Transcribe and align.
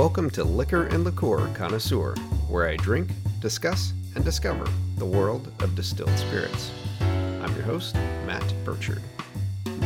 Welcome 0.00 0.30
to 0.30 0.44
Liquor 0.44 0.86
and 0.86 1.04
Liqueur 1.04 1.52
Connoisseur, 1.52 2.14
where 2.48 2.66
I 2.66 2.76
drink, 2.76 3.10
discuss, 3.38 3.92
and 4.14 4.24
discover 4.24 4.66
the 4.96 5.04
world 5.04 5.52
of 5.60 5.74
distilled 5.74 6.18
spirits. 6.18 6.70
I'm 7.00 7.54
your 7.54 7.64
host, 7.64 7.94
Matt 8.24 8.54
Burchard. 8.64 9.02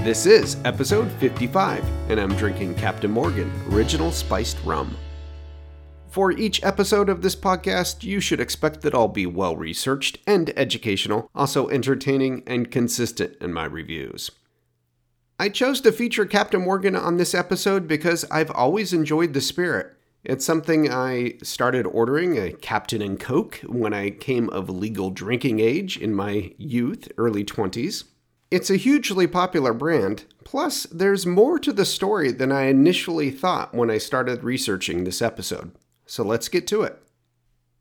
This 0.04 0.24
is 0.24 0.56
episode 0.64 1.10
55, 1.14 1.84
and 2.08 2.20
I'm 2.20 2.32
drinking 2.36 2.76
Captain 2.76 3.10
Morgan 3.10 3.50
Original 3.72 4.12
Spiced 4.12 4.56
Rum. 4.64 4.96
For 6.10 6.30
each 6.30 6.62
episode 6.62 7.08
of 7.08 7.20
this 7.20 7.34
podcast, 7.34 8.04
you 8.04 8.20
should 8.20 8.38
expect 8.38 8.82
that 8.82 8.94
I'll 8.94 9.08
be 9.08 9.26
well 9.26 9.56
researched 9.56 10.18
and 10.28 10.56
educational, 10.56 11.28
also 11.34 11.68
entertaining 11.70 12.44
and 12.46 12.70
consistent 12.70 13.36
in 13.40 13.52
my 13.52 13.64
reviews. 13.64 14.30
I 15.40 15.48
chose 15.48 15.80
to 15.80 15.90
feature 15.90 16.24
Captain 16.24 16.62
Morgan 16.62 16.94
on 16.94 17.16
this 17.16 17.34
episode 17.34 17.88
because 17.88 18.24
I've 18.30 18.52
always 18.52 18.92
enjoyed 18.92 19.32
the 19.32 19.40
spirit. 19.40 19.90
It's 20.24 20.44
something 20.44 20.90
I 20.90 21.34
started 21.42 21.84
ordering 21.84 22.38
a 22.38 22.52
Captain 22.52 23.02
and 23.02 23.20
Coke 23.20 23.60
when 23.66 23.92
I 23.92 24.08
came 24.08 24.48
of 24.48 24.70
legal 24.70 25.10
drinking 25.10 25.60
age 25.60 25.98
in 25.98 26.14
my 26.14 26.54
youth, 26.56 27.12
early 27.18 27.44
20s. 27.44 28.04
It's 28.50 28.70
a 28.70 28.76
hugely 28.76 29.26
popular 29.26 29.74
brand, 29.74 30.24
plus, 30.42 30.84
there's 30.84 31.26
more 31.26 31.58
to 31.58 31.74
the 31.74 31.84
story 31.84 32.32
than 32.32 32.50
I 32.50 32.62
initially 32.68 33.30
thought 33.30 33.74
when 33.74 33.90
I 33.90 33.98
started 33.98 34.42
researching 34.42 35.04
this 35.04 35.20
episode. 35.20 35.72
So 36.06 36.24
let's 36.24 36.48
get 36.48 36.66
to 36.68 36.82
it. 36.84 37.02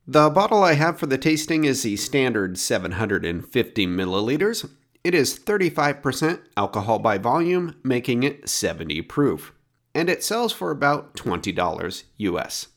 The 0.05 0.29
bottle 0.29 0.63
I 0.63 0.73
have 0.73 0.99
for 0.99 1.05
the 1.05 1.17
tasting 1.17 1.63
is 1.63 1.83
the 1.83 1.95
standard 1.95 2.57
750 2.57 3.87
milliliters. 3.87 4.69
It 5.01 5.15
is 5.15 5.39
35% 5.39 6.41
alcohol 6.57 6.99
by 6.99 7.17
volume, 7.17 7.75
making 7.83 8.23
it 8.23 8.49
70 8.49 9.01
proof 9.03 9.53
and 9.95 10.09
it 10.09 10.23
sells 10.23 10.51
for 10.51 10.71
about 10.71 11.15
$20 11.15 12.03
US. 12.17 12.67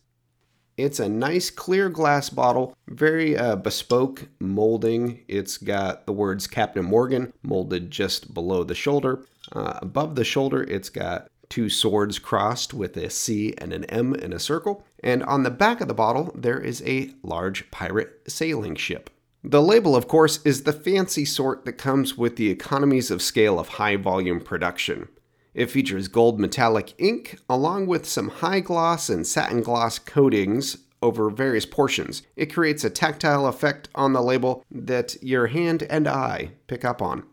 It's 0.77 1.01
a 1.01 1.09
nice 1.09 1.48
clear 1.48 1.88
glass 1.88 2.29
bottle, 2.29 2.77
very 2.87 3.37
uh, 3.37 3.57
bespoke 3.57 4.29
molding. 4.38 5.24
It's 5.27 5.57
got 5.57 6.05
the 6.05 6.13
words 6.13 6.46
Captain 6.46 6.85
Morgan 6.85 7.32
molded 7.43 7.90
just 7.90 8.35
below 8.35 8.63
the 8.63 8.74
shoulder. 8.74 9.24
Uh, 9.52 9.79
above 9.80 10.16
the 10.16 10.24
shoulder, 10.24 10.63
it's 10.65 10.90
got 10.90 11.29
two 11.49 11.71
swords 11.71 12.18
crossed 12.18 12.74
with 12.74 12.96
a 12.99 13.09
C 13.09 13.55
and 13.57 13.73
an 13.73 13.85
M 13.85 14.15
in 14.15 14.35
a 14.35 14.38
circle. 14.38 14.85
And 15.02 15.23
on 15.23 15.45
the 15.45 15.51
back 15.51 15.80
of 15.80 15.88
the 15.88 15.95
bottle, 15.95 16.30
there 16.35 16.60
is 16.60 16.83
a 16.85 17.10
large 17.23 17.71
pirate 17.71 18.21
sailing 18.29 18.74
ship. 18.74 19.09
The 19.43 19.62
label, 19.62 19.95
of 19.95 20.09
course, 20.09 20.45
is 20.45 20.65
the 20.65 20.73
fancy 20.73 21.24
sort 21.24 21.65
that 21.65 21.74
comes 21.74 22.18
with 22.18 22.37
the 22.37 22.51
economies 22.51 23.10
of 23.10 23.23
scale 23.23 23.59
of 23.59 23.68
high 23.68 23.96
volume 23.96 24.40
production. 24.40 25.09
It 25.57 25.71
features 25.71 26.09
gold 26.09 26.38
metallic 26.38 26.93
ink 26.99 27.38
along 27.49 27.87
with 27.87 28.07
some 28.07 28.29
high 28.29 28.60
gloss 28.60 29.09
and 29.09 29.26
satin 29.26 29.62
gloss 29.62 29.99
coatings 29.99 30.76
over 31.01 31.30
various 31.30 31.65
portions. 31.65 32.23
It 32.37 32.52
creates 32.52 32.85
a 32.85 32.90
tactile 32.90 33.46
effect 33.46 33.88
on 33.95 34.12
the 34.12 34.23
label 34.23 34.66
that 34.71 35.16
your 35.23 35.46
hand 35.46 35.82
and 35.84 36.07
eye 36.07 36.51
pick 36.66 36.84
up 36.84 37.01
on. 37.01 37.24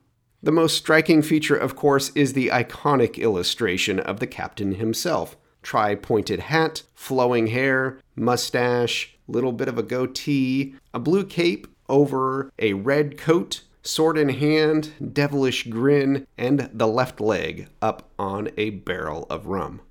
The 0.42 0.54
most 0.54 0.78
striking 0.78 1.22
feature, 1.22 1.58
of 1.58 1.76
course, 1.76 2.14
is 2.16 2.32
the 2.32 2.48
iconic 2.48 3.18
illustration 3.18 4.00
of 4.00 4.22
the 4.22 4.28
captain 4.28 4.76
himself. 4.76 5.36
Tri 5.62 5.94
pointed 5.96 6.40
hat, 6.40 6.84
flowing 6.94 7.48
hair, 7.48 8.00
mustache, 8.16 9.18
little 9.28 9.52
bit 9.52 9.68
of 9.68 9.78
a 9.78 9.84
goatee, 9.84 10.76
a 10.94 11.00
blue 11.00 11.26
cape 11.26 11.68
over 11.90 12.50
a 12.58 12.72
red 12.72 13.18
coat, 13.18 13.62
sword 13.84 14.18
in 14.18 14.30
hand, 14.30 14.94
devilish 15.14 15.68
grin, 15.68 16.26
and 16.38 16.70
the 16.74 16.88
left 16.88 17.20
leg 17.20 17.68
up 17.82 18.10
on 18.18 18.50
a 18.58 18.72
barrel 18.72 19.28
of 19.30 19.46
rum. 19.46 19.82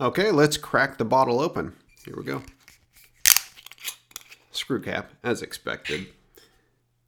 Okay, 0.00 0.30
let's 0.30 0.56
crack 0.56 0.98
the 0.98 1.04
bottle 1.04 1.40
open. 1.40 1.74
Here 2.04 2.14
we 2.16 2.24
go. 2.24 2.42
Screw 4.52 4.82
cap, 4.82 5.12
as 5.22 5.40
expected. 5.40 6.08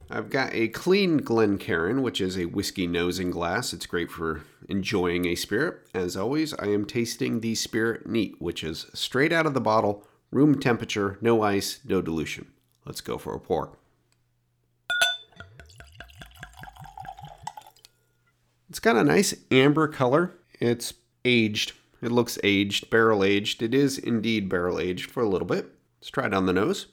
I've 0.08 0.30
got 0.30 0.52
a 0.52 0.68
clean 0.68 1.18
Glencairn, 1.18 2.02
which 2.02 2.20
is 2.20 2.36
a 2.36 2.46
whiskey 2.46 2.88
nosing 2.88 3.30
glass. 3.30 3.72
It's 3.72 3.86
great 3.86 4.10
for 4.10 4.42
enjoying 4.68 5.26
a 5.26 5.36
spirit. 5.36 5.78
As 5.94 6.16
always, 6.16 6.52
I 6.54 6.66
am 6.66 6.84
tasting 6.84 7.40
the 7.40 7.54
Spirit 7.54 8.08
Neat, 8.08 8.40
which 8.40 8.64
is 8.64 8.86
straight 8.92 9.32
out 9.32 9.46
of 9.46 9.54
the 9.54 9.60
bottle, 9.60 10.04
room 10.32 10.58
temperature, 10.58 11.16
no 11.20 11.42
ice, 11.42 11.78
no 11.84 12.02
dilution. 12.02 12.50
Let's 12.84 13.00
go 13.00 13.18
for 13.18 13.34
a 13.34 13.40
pour. 13.40 13.76
It's 18.70 18.78
got 18.78 18.96
a 18.96 19.02
nice 19.02 19.34
amber 19.50 19.88
color. 19.88 20.38
It's 20.60 20.94
aged. 21.24 21.72
It 22.00 22.12
looks 22.12 22.38
aged, 22.44 22.88
barrel 22.88 23.24
aged. 23.24 23.62
It 23.62 23.74
is 23.74 23.98
indeed 23.98 24.48
barrel 24.48 24.78
aged 24.78 25.10
for 25.10 25.22
a 25.22 25.28
little 25.28 25.46
bit. 25.46 25.74
Let's 26.00 26.10
try 26.10 26.26
it 26.26 26.34
on 26.34 26.46
the 26.46 26.52
nose. 26.52 26.86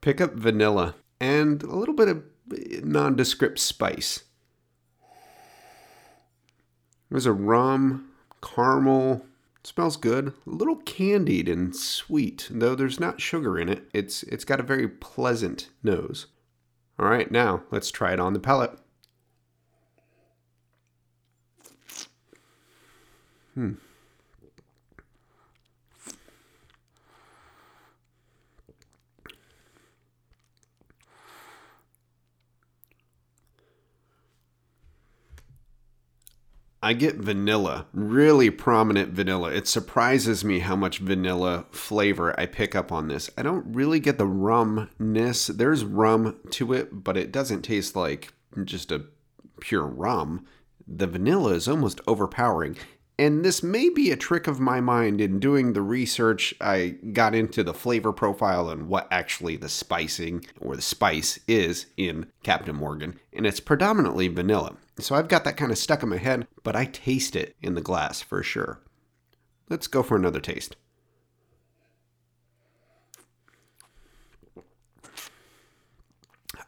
Pick 0.00 0.20
up 0.20 0.34
vanilla 0.34 0.96
and 1.20 1.62
a 1.62 1.76
little 1.76 1.94
bit 1.94 2.08
of 2.08 2.24
nondescript 2.82 3.60
spice. 3.60 4.24
There's 7.08 7.26
a 7.26 7.32
rum, 7.32 8.10
caramel. 8.42 9.24
Smells 9.62 9.96
good. 9.96 10.28
A 10.28 10.50
little 10.50 10.76
candied 10.76 11.48
and 11.48 11.76
sweet, 11.76 12.48
though 12.50 12.74
there's 12.74 12.98
not 12.98 13.20
sugar 13.20 13.56
in 13.56 13.68
it. 13.68 13.88
It's 13.94 14.24
it's 14.24 14.44
got 14.44 14.58
a 14.58 14.64
very 14.64 14.88
pleasant 14.88 15.68
nose. 15.84 16.26
All 17.02 17.08
right, 17.08 17.28
now 17.28 17.64
let's 17.72 17.90
try 17.90 18.12
it 18.12 18.20
on 18.20 18.32
the 18.32 18.38
palate. 18.38 18.78
Hmm. 23.54 23.72
I 36.84 36.94
get 36.94 37.16
vanilla, 37.16 37.86
really 37.92 38.50
prominent 38.50 39.12
vanilla. 39.12 39.52
It 39.52 39.68
surprises 39.68 40.44
me 40.44 40.58
how 40.58 40.74
much 40.74 40.98
vanilla 40.98 41.66
flavor 41.70 42.38
I 42.38 42.46
pick 42.46 42.74
up 42.74 42.90
on 42.90 43.06
this. 43.06 43.30
I 43.38 43.42
don't 43.42 43.72
really 43.72 44.00
get 44.00 44.18
the 44.18 44.26
rumness. 44.26 45.46
There's 45.46 45.84
rum 45.84 46.40
to 46.50 46.72
it, 46.72 47.04
but 47.04 47.16
it 47.16 47.30
doesn't 47.30 47.62
taste 47.62 47.94
like 47.94 48.32
just 48.64 48.90
a 48.90 49.04
pure 49.60 49.86
rum. 49.86 50.44
The 50.84 51.06
vanilla 51.06 51.52
is 51.54 51.68
almost 51.68 52.00
overpowering. 52.08 52.76
And 53.22 53.44
this 53.44 53.62
may 53.62 53.88
be 53.88 54.10
a 54.10 54.16
trick 54.16 54.48
of 54.48 54.58
my 54.58 54.80
mind 54.80 55.20
in 55.20 55.38
doing 55.38 55.74
the 55.74 55.80
research. 55.80 56.52
I 56.60 56.96
got 57.12 57.36
into 57.36 57.62
the 57.62 57.72
flavor 57.72 58.12
profile 58.12 58.68
and 58.68 58.88
what 58.88 59.06
actually 59.12 59.56
the 59.56 59.68
spicing 59.68 60.44
or 60.60 60.74
the 60.74 60.82
spice 60.82 61.38
is 61.46 61.86
in 61.96 62.26
Captain 62.42 62.74
Morgan, 62.74 63.20
and 63.32 63.46
it's 63.46 63.60
predominantly 63.60 64.26
vanilla. 64.26 64.74
So 64.98 65.14
I've 65.14 65.28
got 65.28 65.44
that 65.44 65.56
kind 65.56 65.70
of 65.70 65.78
stuck 65.78 66.02
in 66.02 66.08
my 66.08 66.16
head, 66.16 66.48
but 66.64 66.74
I 66.74 66.86
taste 66.86 67.36
it 67.36 67.54
in 67.62 67.76
the 67.76 67.80
glass 67.80 68.20
for 68.20 68.42
sure. 68.42 68.80
Let's 69.68 69.86
go 69.86 70.02
for 70.02 70.16
another 70.16 70.40
taste. 70.40 70.74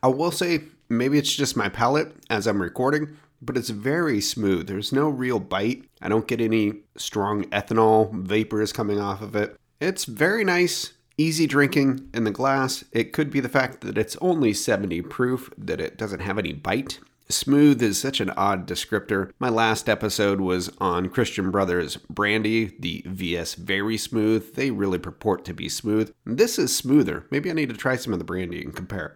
I 0.00 0.06
will 0.06 0.31
say, 0.31 0.60
maybe 0.88 1.19
it's 1.19 1.34
just 1.34 1.56
my 1.56 1.69
palate 1.69 2.15
as 2.31 2.47
I'm 2.47 2.62
recording, 2.62 3.16
but 3.44 3.56
it's 3.56 3.71
very 3.71 4.21
smooth. 4.21 4.66
There's 4.66 4.93
no 4.93 5.09
real 5.09 5.41
bite. 5.41 5.84
I 6.00 6.09
don't 6.09 6.28
get 6.28 6.41
any 6.41 6.81
strong 6.97 7.44
ethanol 7.47 8.12
vapors 8.12 8.72
coming 8.72 9.00
off 9.00 9.22
of 9.22 9.37
it. 9.37 9.56
It's 9.81 10.05
very 10.05 10.44
nice, 10.44 10.94
easy 11.19 11.47
drinking 11.47 12.09
in 12.15 12.25
the 12.25 12.31
glass. 12.31 12.84
It 12.93 13.12
could 13.12 13.31
be 13.31 13.41
the 13.41 13.49
fact 13.49 13.81
that 13.83 13.99
it's 13.99 14.16
only 14.21 14.53
70 14.53 15.03
proof, 15.03 15.50
that 15.59 15.81
it 15.81 15.97
doesn't 15.97 16.21
have 16.21 16.38
any 16.38 16.53
bite. 16.53 17.00
Smooth 17.31 17.83
is 17.83 17.99
such 17.99 18.21
an 18.21 18.31
odd 18.31 18.69
descriptor. 18.69 19.33
My 19.38 19.49
last 19.49 19.88
episode 19.88 20.41
was 20.41 20.71
on 20.78 21.09
Christian 21.09 21.50
Brothers 21.50 21.97
Brandy, 22.10 22.77
the 22.78 23.03
VS 23.07 23.54
Very 23.54 23.97
Smooth. 23.97 24.54
They 24.54 24.71
really 24.71 24.98
purport 24.98 25.45
to 25.47 25.54
be 25.54 25.71
smooth. 25.71 26.13
This 26.27 26.59
is 26.59 26.77
smoother. 26.77 27.24
Maybe 27.30 27.51
I 27.51 27.54
need 27.54 27.71
to 27.71 27.77
try 27.77 27.97
some 27.97 28.13
of 28.13 28.19
the 28.19 28.27
brandy 28.27 28.63
and 28.63 28.77
compare. 28.77 29.15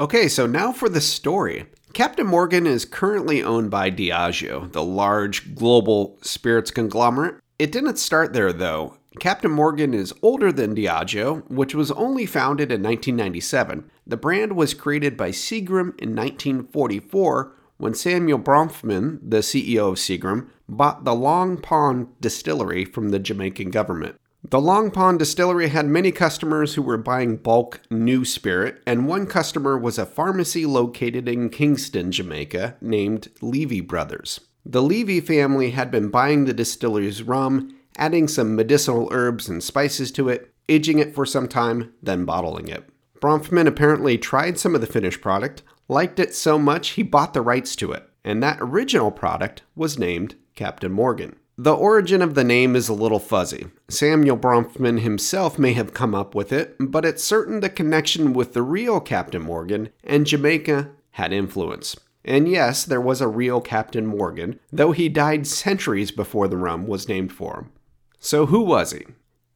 Okay, 0.00 0.28
so 0.28 0.46
now 0.46 0.72
for 0.72 0.88
the 0.88 1.00
story. 1.00 1.66
Captain 1.92 2.26
Morgan 2.26 2.66
is 2.66 2.86
currently 2.86 3.42
owned 3.42 3.70
by 3.70 3.90
Diageo, 3.90 4.72
the 4.72 4.82
large 4.82 5.54
global 5.54 6.16
spirits 6.22 6.70
conglomerate. 6.70 7.34
It 7.58 7.70
didn't 7.70 7.98
start 7.98 8.32
there 8.32 8.52
though. 8.52 8.96
Captain 9.20 9.50
Morgan 9.50 9.92
is 9.92 10.14
older 10.22 10.50
than 10.50 10.74
Diageo, 10.74 11.48
which 11.50 11.74
was 11.74 11.90
only 11.90 12.24
founded 12.24 12.72
in 12.72 12.82
1997. 12.82 13.90
The 14.06 14.16
brand 14.16 14.56
was 14.56 14.72
created 14.72 15.18
by 15.18 15.32
Seagram 15.32 15.92
in 16.00 16.16
1944 16.16 17.52
when 17.76 17.94
Samuel 17.94 18.38
Bronfman, 18.38 19.18
the 19.22 19.38
CEO 19.38 19.90
of 19.90 19.96
Seagram, 19.96 20.48
bought 20.66 21.04
the 21.04 21.14
Long 21.14 21.58
Pond 21.58 22.08
distillery 22.20 22.86
from 22.86 23.10
the 23.10 23.18
Jamaican 23.18 23.70
government. 23.70 24.16
The 24.44 24.60
Long 24.60 24.90
Pond 24.90 25.20
distillery 25.20 25.68
had 25.68 25.86
many 25.86 26.10
customers 26.10 26.74
who 26.74 26.82
were 26.82 26.98
buying 26.98 27.36
bulk 27.36 27.80
new 27.90 28.24
spirit, 28.24 28.82
and 28.84 29.06
one 29.06 29.26
customer 29.26 29.78
was 29.78 29.98
a 29.98 30.04
pharmacy 30.04 30.66
located 30.66 31.28
in 31.28 31.48
Kingston, 31.48 32.10
Jamaica, 32.10 32.76
named 32.80 33.28
Levy 33.40 33.80
Brothers. 33.80 34.40
The 34.66 34.82
Levy 34.82 35.20
family 35.20 35.70
had 35.70 35.92
been 35.92 36.08
buying 36.08 36.44
the 36.44 36.52
distillery's 36.52 37.22
rum, 37.22 37.76
adding 37.96 38.26
some 38.26 38.56
medicinal 38.56 39.08
herbs 39.12 39.48
and 39.48 39.62
spices 39.62 40.10
to 40.12 40.28
it, 40.28 40.52
aging 40.68 40.98
it 40.98 41.14
for 41.14 41.24
some 41.24 41.46
time, 41.46 41.92
then 42.02 42.24
bottling 42.24 42.66
it. 42.66 42.88
Bronfman 43.20 43.68
apparently 43.68 44.18
tried 44.18 44.58
some 44.58 44.74
of 44.74 44.80
the 44.80 44.86
finished 44.88 45.20
product, 45.20 45.62
liked 45.88 46.18
it 46.18 46.34
so 46.34 46.58
much 46.58 46.90
he 46.90 47.04
bought 47.04 47.32
the 47.32 47.42
rights 47.42 47.76
to 47.76 47.92
it, 47.92 48.08
and 48.24 48.42
that 48.42 48.58
original 48.60 49.12
product 49.12 49.62
was 49.76 50.00
named 50.00 50.34
Captain 50.56 50.90
Morgan. 50.90 51.36
The 51.62 51.76
origin 51.76 52.22
of 52.22 52.34
the 52.34 52.42
name 52.42 52.74
is 52.74 52.88
a 52.88 52.92
little 52.92 53.20
fuzzy. 53.20 53.68
Samuel 53.88 54.36
Bronfman 54.36 54.98
himself 54.98 55.60
may 55.60 55.74
have 55.74 55.94
come 55.94 56.12
up 56.12 56.34
with 56.34 56.52
it, 56.52 56.74
but 56.80 57.04
it's 57.04 57.22
certain 57.22 57.60
the 57.60 57.70
connection 57.70 58.32
with 58.32 58.52
the 58.52 58.62
real 58.62 58.98
Captain 58.98 59.42
Morgan 59.42 59.90
and 60.02 60.26
Jamaica 60.26 60.90
had 61.12 61.32
influence. 61.32 61.94
And 62.24 62.48
yes, 62.48 62.84
there 62.84 63.00
was 63.00 63.20
a 63.20 63.28
real 63.28 63.60
Captain 63.60 64.06
Morgan, 64.08 64.58
though 64.72 64.90
he 64.90 65.08
died 65.08 65.46
centuries 65.46 66.10
before 66.10 66.48
the 66.48 66.56
rum 66.56 66.88
was 66.88 67.08
named 67.08 67.32
for 67.32 67.58
him. 67.58 67.70
So 68.18 68.46
who 68.46 68.62
was 68.62 68.90
he? 68.90 69.06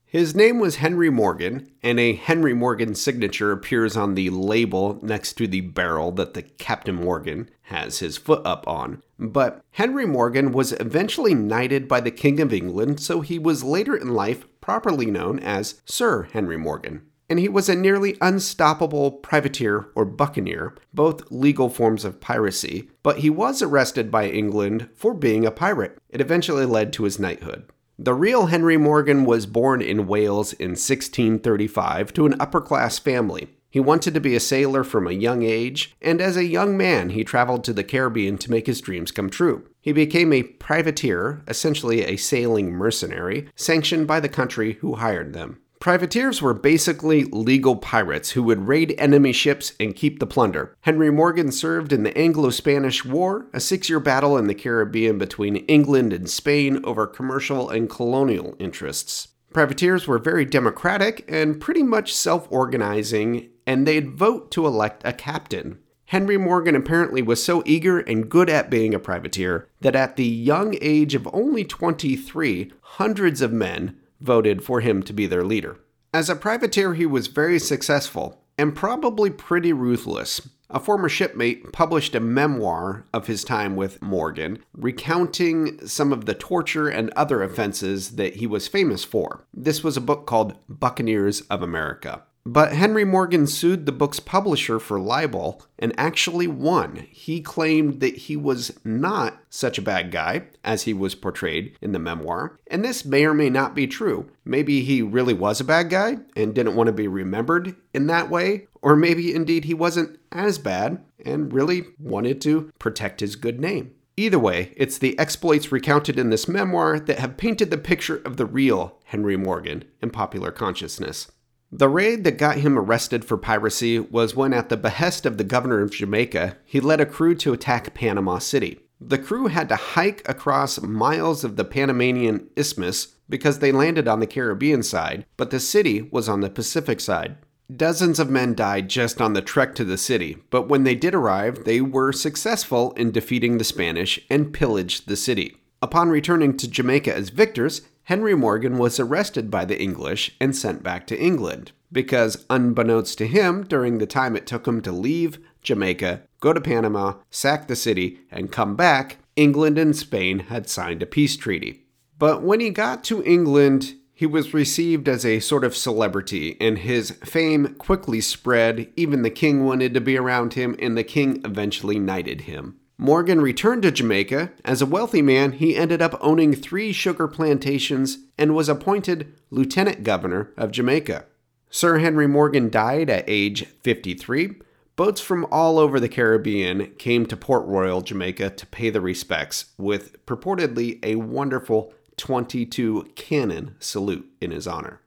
His 0.08 0.36
name 0.36 0.60
was 0.60 0.76
Henry 0.76 1.10
Morgan, 1.10 1.68
and 1.82 1.98
a 1.98 2.14
Henry 2.14 2.54
Morgan 2.54 2.94
signature 2.94 3.50
appears 3.50 3.96
on 3.96 4.14
the 4.14 4.30
label 4.30 5.00
next 5.02 5.32
to 5.34 5.48
the 5.48 5.62
barrel 5.62 6.12
that 6.12 6.32
the 6.32 6.42
Captain 6.42 6.94
Morgan 6.94 7.50
has 7.62 7.98
his 7.98 8.16
foot 8.16 8.40
up 8.46 8.68
on. 8.68 9.02
But 9.18 9.64
Henry 9.72 10.06
Morgan 10.06 10.52
was 10.52 10.72
eventually 10.74 11.34
knighted 11.34 11.88
by 11.88 12.00
the 12.00 12.12
King 12.12 12.40
of 12.40 12.52
England, 12.52 13.00
so 13.00 13.20
he 13.20 13.36
was 13.36 13.64
later 13.64 13.96
in 13.96 14.14
life 14.14 14.46
properly 14.60 15.06
known 15.06 15.40
as 15.40 15.82
Sir 15.84 16.28
Henry 16.32 16.56
Morgan. 16.56 17.02
And 17.28 17.40
he 17.40 17.48
was 17.48 17.68
a 17.68 17.74
nearly 17.74 18.16
unstoppable 18.20 19.10
privateer 19.10 19.88
or 19.96 20.04
buccaneer, 20.04 20.76
both 20.94 21.28
legal 21.32 21.68
forms 21.68 22.04
of 22.04 22.20
piracy, 22.20 22.90
but 23.02 23.18
he 23.18 23.28
was 23.28 23.60
arrested 23.60 24.12
by 24.12 24.28
England 24.28 24.88
for 24.94 25.12
being 25.14 25.44
a 25.44 25.50
pirate. 25.50 25.98
It 26.08 26.20
eventually 26.20 26.64
led 26.64 26.92
to 26.92 27.02
his 27.02 27.18
knighthood. 27.18 27.64
The 27.98 28.12
real 28.12 28.46
Henry 28.46 28.76
Morgan 28.76 29.24
was 29.24 29.46
born 29.46 29.80
in 29.80 30.06
Wales 30.06 30.52
in 30.52 30.72
1635 30.72 32.12
to 32.12 32.26
an 32.26 32.38
upper 32.38 32.60
class 32.60 32.98
family. 32.98 33.48
He 33.70 33.80
wanted 33.80 34.12
to 34.12 34.20
be 34.20 34.36
a 34.36 34.40
sailor 34.40 34.84
from 34.84 35.06
a 35.06 35.12
young 35.12 35.42
age, 35.42 35.96
and 36.02 36.20
as 36.20 36.36
a 36.36 36.44
young 36.44 36.76
man, 36.76 37.10
he 37.10 37.24
traveled 37.24 37.64
to 37.64 37.72
the 37.72 37.84
Caribbean 37.84 38.36
to 38.38 38.50
make 38.50 38.66
his 38.66 38.82
dreams 38.82 39.10
come 39.10 39.30
true. 39.30 39.66
He 39.80 39.92
became 39.92 40.32
a 40.32 40.42
privateer, 40.42 41.42
essentially 41.48 42.02
a 42.02 42.16
sailing 42.16 42.70
mercenary, 42.70 43.48
sanctioned 43.54 44.06
by 44.06 44.20
the 44.20 44.28
country 44.28 44.74
who 44.74 44.96
hired 44.96 45.32
them. 45.32 45.60
Privateers 45.80 46.40
were 46.40 46.54
basically 46.54 47.24
legal 47.24 47.76
pirates 47.76 48.30
who 48.30 48.42
would 48.44 48.66
raid 48.66 48.94
enemy 48.98 49.32
ships 49.32 49.72
and 49.78 49.94
keep 49.94 50.18
the 50.18 50.26
plunder. 50.26 50.74
Henry 50.80 51.10
Morgan 51.10 51.52
served 51.52 51.92
in 51.92 52.02
the 52.02 52.16
Anglo 52.16 52.50
Spanish 52.50 53.04
War, 53.04 53.46
a 53.52 53.60
six 53.60 53.88
year 53.88 54.00
battle 54.00 54.36
in 54.36 54.46
the 54.46 54.54
Caribbean 54.54 55.18
between 55.18 55.56
England 55.66 56.12
and 56.12 56.28
Spain 56.28 56.80
over 56.84 57.06
commercial 57.06 57.68
and 57.70 57.90
colonial 57.90 58.56
interests. 58.58 59.28
Privateers 59.52 60.06
were 60.06 60.18
very 60.18 60.44
democratic 60.44 61.24
and 61.28 61.60
pretty 61.60 61.82
much 61.82 62.14
self 62.14 62.46
organizing, 62.50 63.50
and 63.66 63.86
they'd 63.86 64.10
vote 64.10 64.50
to 64.52 64.66
elect 64.66 65.02
a 65.04 65.12
captain. 65.12 65.78
Henry 66.06 66.36
Morgan 66.36 66.76
apparently 66.76 67.20
was 67.20 67.42
so 67.42 67.62
eager 67.66 67.98
and 67.98 68.28
good 68.28 68.48
at 68.48 68.70
being 68.70 68.94
a 68.94 68.98
privateer 68.98 69.68
that 69.80 69.96
at 69.96 70.16
the 70.16 70.26
young 70.26 70.76
age 70.80 71.14
of 71.14 71.28
only 71.32 71.64
23, 71.64 72.72
hundreds 72.80 73.42
of 73.42 73.52
men 73.52 73.96
voted 74.20 74.62
for 74.62 74.80
him 74.80 75.02
to 75.02 75.12
be 75.12 75.26
their 75.26 75.44
leader. 75.44 75.78
As 76.12 76.30
a 76.30 76.36
privateer, 76.36 76.94
he 76.94 77.06
was 77.06 77.26
very 77.26 77.58
successful 77.58 78.42
and 78.58 78.74
probably 78.74 79.30
pretty 79.30 79.72
ruthless. 79.72 80.48
A 80.68 80.80
former 80.80 81.08
shipmate 81.08 81.72
published 81.72 82.14
a 82.14 82.20
memoir 82.20 83.04
of 83.12 83.28
his 83.28 83.44
time 83.44 83.76
with 83.76 84.02
Morgan, 84.02 84.58
recounting 84.74 85.86
some 85.86 86.12
of 86.12 86.24
the 86.24 86.34
torture 86.34 86.88
and 86.88 87.10
other 87.10 87.42
offenses 87.42 88.16
that 88.16 88.36
he 88.36 88.46
was 88.46 88.66
famous 88.66 89.04
for. 89.04 89.44
This 89.54 89.84
was 89.84 89.96
a 89.96 90.00
book 90.00 90.26
called 90.26 90.56
Buccaneers 90.68 91.42
of 91.42 91.62
America. 91.62 92.22
But 92.48 92.74
Henry 92.74 93.04
Morgan 93.04 93.48
sued 93.48 93.86
the 93.86 93.92
book's 93.92 94.20
publisher 94.20 94.78
for 94.78 95.00
libel 95.00 95.64
and 95.80 95.92
actually 95.98 96.46
won. 96.46 97.08
He 97.10 97.40
claimed 97.40 97.98
that 97.98 98.16
he 98.16 98.36
was 98.36 98.78
not 98.84 99.42
such 99.50 99.78
a 99.78 99.82
bad 99.82 100.12
guy 100.12 100.44
as 100.62 100.84
he 100.84 100.94
was 100.94 101.16
portrayed 101.16 101.76
in 101.82 101.90
the 101.90 101.98
memoir, 101.98 102.56
and 102.68 102.84
this 102.84 103.04
may 103.04 103.26
or 103.26 103.34
may 103.34 103.50
not 103.50 103.74
be 103.74 103.88
true. 103.88 104.30
Maybe 104.44 104.82
he 104.82 105.02
really 105.02 105.34
was 105.34 105.60
a 105.60 105.64
bad 105.64 105.90
guy 105.90 106.18
and 106.36 106.54
didn't 106.54 106.76
want 106.76 106.86
to 106.86 106.92
be 106.92 107.08
remembered 107.08 107.74
in 107.92 108.06
that 108.06 108.30
way, 108.30 108.68
or 108.80 108.94
maybe 108.94 109.34
indeed 109.34 109.64
he 109.64 109.74
wasn't 109.74 110.16
as 110.30 110.56
bad 110.56 111.02
and 111.24 111.52
really 111.52 111.86
wanted 111.98 112.40
to 112.42 112.70
protect 112.78 113.18
his 113.18 113.34
good 113.34 113.58
name. 113.58 113.90
Either 114.16 114.38
way, 114.38 114.72
it's 114.76 114.98
the 114.98 115.18
exploits 115.18 115.72
recounted 115.72 116.16
in 116.16 116.30
this 116.30 116.46
memoir 116.46 117.00
that 117.00 117.18
have 117.18 117.36
painted 117.36 117.72
the 117.72 117.76
picture 117.76 118.22
of 118.24 118.36
the 118.36 118.46
real 118.46 119.00
Henry 119.06 119.36
Morgan 119.36 119.82
in 120.00 120.10
popular 120.10 120.52
consciousness. 120.52 121.26
The 121.72 121.88
raid 121.88 122.24
that 122.24 122.38
got 122.38 122.58
him 122.58 122.78
arrested 122.78 123.24
for 123.24 123.36
piracy 123.36 123.98
was 123.98 124.36
when, 124.36 124.52
at 124.52 124.68
the 124.68 124.76
behest 124.76 125.26
of 125.26 125.36
the 125.36 125.44
governor 125.44 125.82
of 125.82 125.90
Jamaica, 125.90 126.56
he 126.64 126.80
led 126.80 127.00
a 127.00 127.06
crew 127.06 127.34
to 127.36 127.52
attack 127.52 127.92
Panama 127.92 128.38
City. 128.38 128.80
The 129.00 129.18
crew 129.18 129.48
had 129.48 129.68
to 129.68 129.76
hike 129.76 130.26
across 130.28 130.80
miles 130.80 131.44
of 131.44 131.56
the 131.56 131.64
Panamanian 131.64 132.48
Isthmus 132.56 133.16
because 133.28 133.58
they 133.58 133.72
landed 133.72 134.08
on 134.08 134.20
the 134.20 134.26
Caribbean 134.26 134.82
side, 134.82 135.26
but 135.36 135.50
the 135.50 135.60
city 135.60 136.02
was 136.02 136.28
on 136.28 136.40
the 136.40 136.48
Pacific 136.48 137.00
side. 137.00 137.36
Dozens 137.74 138.20
of 138.20 138.30
men 138.30 138.54
died 138.54 138.88
just 138.88 139.20
on 139.20 139.32
the 139.32 139.42
trek 139.42 139.74
to 139.74 139.84
the 139.84 139.98
city, 139.98 140.38
but 140.50 140.68
when 140.68 140.84
they 140.84 140.94
did 140.94 141.14
arrive, 141.14 141.64
they 141.64 141.80
were 141.80 142.12
successful 142.12 142.92
in 142.92 143.10
defeating 143.10 143.58
the 143.58 143.64
Spanish 143.64 144.20
and 144.30 144.52
pillaged 144.52 145.08
the 145.08 145.16
city. 145.16 145.56
Upon 145.82 146.08
returning 146.08 146.56
to 146.58 146.70
Jamaica 146.70 147.14
as 147.14 147.30
victors, 147.30 147.82
Henry 148.06 148.36
Morgan 148.36 148.78
was 148.78 149.00
arrested 149.00 149.50
by 149.50 149.64
the 149.64 149.80
English 149.82 150.36
and 150.40 150.54
sent 150.54 150.80
back 150.80 151.08
to 151.08 151.20
England 151.20 151.72
because, 151.90 152.44
unbeknownst 152.48 153.18
to 153.18 153.26
him, 153.26 153.64
during 153.64 153.98
the 153.98 154.06
time 154.06 154.36
it 154.36 154.46
took 154.46 154.64
him 154.68 154.80
to 154.82 154.92
leave 154.92 155.40
Jamaica, 155.60 156.22
go 156.38 156.52
to 156.52 156.60
Panama, 156.60 157.14
sack 157.30 157.66
the 157.66 157.74
city, 157.74 158.20
and 158.30 158.52
come 158.52 158.76
back, 158.76 159.18
England 159.34 159.76
and 159.76 159.96
Spain 159.96 160.38
had 160.38 160.68
signed 160.68 161.02
a 161.02 161.06
peace 161.06 161.36
treaty. 161.36 161.82
But 162.16 162.42
when 162.42 162.60
he 162.60 162.70
got 162.70 163.02
to 163.04 163.24
England, 163.24 163.96
he 164.14 164.24
was 164.24 164.54
received 164.54 165.08
as 165.08 165.26
a 165.26 165.40
sort 165.40 165.64
of 165.64 165.76
celebrity, 165.76 166.56
and 166.60 166.78
his 166.78 167.10
fame 167.24 167.74
quickly 167.74 168.20
spread. 168.20 168.88
Even 168.94 169.22
the 169.22 169.30
king 169.30 169.64
wanted 169.64 169.94
to 169.94 170.00
be 170.00 170.16
around 170.16 170.54
him, 170.54 170.76
and 170.78 170.96
the 170.96 171.02
king 171.02 171.40
eventually 171.44 171.98
knighted 171.98 172.42
him. 172.42 172.76
Morgan 172.98 173.40
returned 173.42 173.82
to 173.82 173.90
Jamaica. 173.90 174.52
As 174.64 174.80
a 174.80 174.86
wealthy 174.86 175.20
man, 175.20 175.52
he 175.52 175.76
ended 175.76 176.00
up 176.00 176.18
owning 176.20 176.54
three 176.54 176.92
sugar 176.92 177.28
plantations 177.28 178.18
and 178.38 178.54
was 178.54 178.68
appointed 178.68 179.34
lieutenant 179.50 180.02
governor 180.02 180.52
of 180.56 180.70
Jamaica. 180.70 181.26
Sir 181.68 181.98
Henry 181.98 182.26
Morgan 182.26 182.70
died 182.70 183.10
at 183.10 183.24
age 183.26 183.66
53. 183.82 184.56
Boats 184.96 185.20
from 185.20 185.46
all 185.50 185.78
over 185.78 186.00
the 186.00 186.08
Caribbean 186.08 186.94
came 186.94 187.26
to 187.26 187.36
Port 187.36 187.66
Royal, 187.66 188.00
Jamaica 188.00 188.50
to 188.50 188.66
pay 188.66 188.88
the 188.88 189.02
respects, 189.02 189.66
with 189.76 190.24
purportedly 190.24 190.98
a 191.04 191.16
wonderful 191.16 191.92
22 192.16 193.10
cannon 193.14 193.74
salute 193.78 194.26
in 194.40 194.52
his 194.52 194.66
honor. 194.66 195.02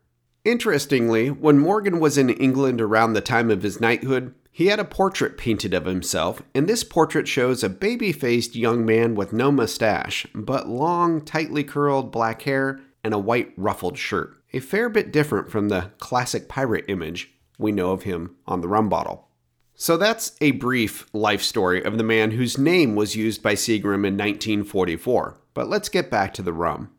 Interestingly, 0.45 1.31
when 1.31 1.57
Morgan 1.57 1.99
was 1.99 2.19
in 2.19 2.29
England 2.29 2.79
around 2.79 3.13
the 3.13 3.21
time 3.21 3.49
of 3.49 3.63
his 3.63 3.81
knighthood, 3.81 4.35
he 4.59 4.67
had 4.67 4.77
a 4.77 4.83
portrait 4.83 5.37
painted 5.37 5.73
of 5.73 5.85
himself, 5.85 6.41
and 6.53 6.67
this 6.67 6.83
portrait 6.83 7.29
shows 7.29 7.63
a 7.63 7.69
baby 7.69 8.11
faced 8.11 8.57
young 8.57 8.85
man 8.85 9.15
with 9.15 9.31
no 9.31 9.53
mustache, 9.53 10.27
but 10.35 10.67
long, 10.67 11.23
tightly 11.23 11.63
curled 11.63 12.11
black 12.11 12.41
hair 12.41 12.77
and 13.01 13.13
a 13.13 13.17
white 13.17 13.53
ruffled 13.55 13.97
shirt. 13.97 14.35
A 14.51 14.59
fair 14.59 14.89
bit 14.89 15.13
different 15.13 15.49
from 15.49 15.69
the 15.69 15.91
classic 15.99 16.49
pirate 16.49 16.83
image 16.89 17.31
we 17.57 17.71
know 17.71 17.91
of 17.91 18.03
him 18.03 18.35
on 18.45 18.59
the 18.59 18.67
rum 18.67 18.89
bottle. 18.89 19.29
So 19.75 19.95
that's 19.95 20.35
a 20.41 20.51
brief 20.51 21.07
life 21.13 21.41
story 21.41 21.81
of 21.81 21.97
the 21.97 22.03
man 22.03 22.31
whose 22.31 22.57
name 22.57 22.97
was 22.97 23.15
used 23.15 23.41
by 23.41 23.53
Seagram 23.53 24.05
in 24.05 24.17
1944. 24.17 25.37
But 25.53 25.69
let's 25.69 25.87
get 25.87 26.11
back 26.11 26.33
to 26.33 26.41
the 26.41 26.51
rum. 26.51 26.89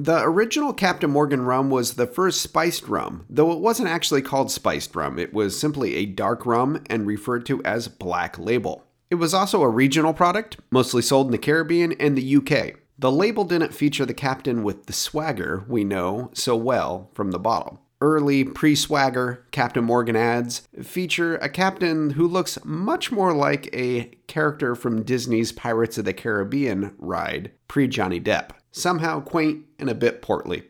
The 0.00 0.22
original 0.22 0.72
Captain 0.72 1.10
Morgan 1.10 1.42
rum 1.42 1.70
was 1.70 1.94
the 1.94 2.06
first 2.06 2.40
spiced 2.40 2.86
rum, 2.86 3.24
though 3.28 3.50
it 3.50 3.58
wasn't 3.58 3.88
actually 3.88 4.22
called 4.22 4.48
spiced 4.48 4.94
rum. 4.94 5.18
It 5.18 5.34
was 5.34 5.58
simply 5.58 5.96
a 5.96 6.06
dark 6.06 6.46
rum 6.46 6.84
and 6.88 7.04
referred 7.04 7.44
to 7.46 7.60
as 7.64 7.88
Black 7.88 8.38
Label. 8.38 8.84
It 9.10 9.16
was 9.16 9.34
also 9.34 9.60
a 9.60 9.68
regional 9.68 10.14
product, 10.14 10.56
mostly 10.70 11.02
sold 11.02 11.26
in 11.26 11.32
the 11.32 11.38
Caribbean 11.38 11.94
and 11.98 12.16
the 12.16 12.36
UK. 12.36 12.76
The 12.96 13.10
label 13.10 13.42
didn't 13.42 13.74
feature 13.74 14.06
the 14.06 14.14
captain 14.14 14.62
with 14.62 14.86
the 14.86 14.92
swagger 14.92 15.64
we 15.66 15.82
know 15.82 16.30
so 16.32 16.54
well 16.54 17.10
from 17.12 17.32
the 17.32 17.40
bottle. 17.40 17.80
Early 18.00 18.44
pre 18.44 18.76
swagger 18.76 19.46
Captain 19.50 19.82
Morgan 19.82 20.14
ads 20.14 20.68
feature 20.80 21.38
a 21.38 21.48
captain 21.48 22.10
who 22.10 22.28
looks 22.28 22.64
much 22.64 23.10
more 23.10 23.34
like 23.34 23.68
a 23.74 24.12
character 24.28 24.76
from 24.76 25.02
Disney's 25.02 25.50
Pirates 25.50 25.98
of 25.98 26.04
the 26.04 26.12
Caribbean 26.12 26.94
ride 26.98 27.50
pre 27.66 27.88
Johnny 27.88 28.20
Depp 28.20 28.50
somehow 28.70 29.20
quaint 29.20 29.64
and 29.78 29.88
a 29.90 29.94
bit 29.94 30.22
portly. 30.22 30.64